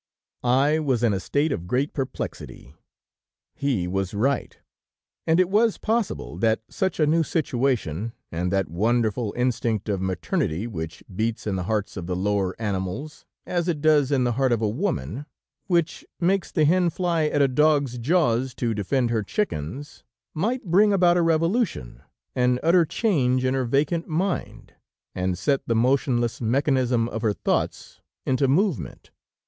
"I 0.43 0.79
was 0.79 1.03
in 1.03 1.13
a 1.13 1.19
state 1.19 1.51
of 1.51 1.67
great 1.67 1.93
perplexity. 1.93 2.73
He 3.53 3.87
was 3.87 4.15
right, 4.15 4.57
and 5.27 5.39
it 5.39 5.47
was 5.47 5.77
possible 5.77 6.37
that 6.37 6.63
such 6.67 6.99
a 6.99 7.05
new 7.05 7.21
situation, 7.21 8.13
and 8.31 8.51
that 8.51 8.67
wonderful 8.67 9.31
instinct 9.37 9.89
of 9.89 10.01
maternity 10.01 10.65
which 10.65 11.03
beats 11.15 11.45
in 11.45 11.55
the 11.55 11.65
hearts 11.65 11.97
of 11.97 12.07
the 12.07 12.15
lower 12.15 12.59
animals, 12.59 13.25
as 13.45 13.67
it 13.67 13.79
does 13.79 14.11
in 14.11 14.23
the 14.23 14.31
heart 14.31 14.51
of 14.51 14.59
a 14.59 14.67
woman, 14.67 15.27
which 15.67 16.03
makes 16.19 16.51
the 16.51 16.65
hen 16.65 16.89
fly 16.89 17.25
at 17.27 17.43
a 17.43 17.47
dog's 17.47 17.99
jaws 17.99 18.55
to 18.55 18.73
defend 18.73 19.11
her 19.11 19.21
chickens, 19.21 20.03
might 20.33 20.63
bring 20.65 20.91
about 20.91 21.15
a 21.15 21.21
revolution, 21.21 22.01
an 22.35 22.57
utter 22.63 22.85
change 22.85 23.45
in 23.45 23.53
her 23.53 23.65
vacant 23.65 24.07
mind, 24.07 24.73
and 25.13 25.37
set 25.37 25.61
the 25.67 25.75
motionless 25.75 26.41
mechanism 26.41 27.07
of 27.09 27.21
her 27.21 27.33
thoughts 27.33 28.01
into 28.25 28.47
movement. 28.47 29.11